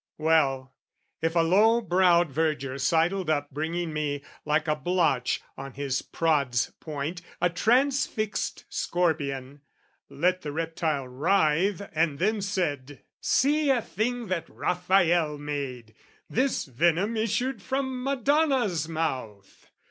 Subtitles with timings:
[0.17, 0.73] Well,
[1.21, 6.71] if a low browed verger sidled up Bringing me, like a blotch, on his prod's
[6.79, 9.61] point, A transfixed scorpion,
[10.09, 15.93] let the reptile writhe, And then said, "See a thing that Rafael made
[16.27, 19.67] "This venom issued from Madonna's mouth!"